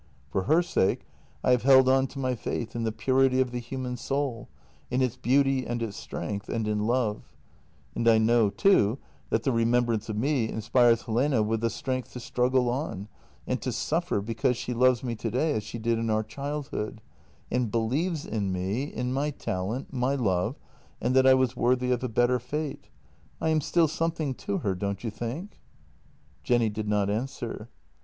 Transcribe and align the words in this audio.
For 0.31 0.45
her 0.45 0.63
sake 0.63 1.05
I 1.43 1.51
have 1.51 1.61
held 1.61 1.87
on 1.87 2.07
to 2.07 2.17
my 2.17 2.33
faith 2.33 2.75
in 2.75 2.85
the 2.85 2.91
purity 2.91 3.39
of 3.39 3.51
the 3.51 3.59
human 3.59 3.97
soul, 3.97 4.49
in 4.89 4.99
its 4.99 5.15
beauty 5.15 5.63
and 5.63 5.79
its 5.83 5.95
strength— 5.95 6.49
and 6.49 6.67
in 6.67 6.87
love, 6.87 7.35
and 7.93 8.07
I 8.07 8.17
know, 8.17 8.49
too, 8.49 8.97
that 9.29 9.43
the 9.43 9.51
remembrance 9.51 10.09
of 10.09 10.17
me 10.17 10.49
inspires 10.49 11.03
Helene 11.03 11.45
with 11.45 11.61
the 11.61 11.69
strength 11.69 12.13
to 12.13 12.19
struggle 12.19 12.67
on 12.67 13.09
and 13.45 13.61
to 13.61 13.71
suffer 13.71 14.21
because 14.21 14.57
she 14.57 14.73
loves 14.73 15.03
me 15.03 15.13
today 15.13 15.53
as 15.53 15.61
she 15.61 15.77
did 15.77 15.99
in 15.99 16.09
our 16.09 16.23
childhood, 16.23 16.99
and 17.51 17.69
believes 17.69 18.25
in 18.25 18.51
me, 18.51 18.85
in 18.85 19.13
my 19.13 19.29
talent, 19.29 19.93
my 19.93 20.15
love, 20.15 20.55
and 20.99 21.15
that 21.15 21.27
I 21.27 21.35
was 21.35 21.55
worthy 21.55 21.91
of 21.91 22.03
a 22.03 22.09
better 22.09 22.39
fate. 22.39 22.89
I 23.39 23.49
am 23.49 23.61
still 23.61 23.87
something 23.87 24.33
to 24.33 24.57
her, 24.65 24.73
don't 24.73 25.03
you 25.03 25.11
think?" 25.11 25.59
Jenny 26.43 26.69
did 26.69 26.87
not 26.89 27.11
answer. 27.11 27.69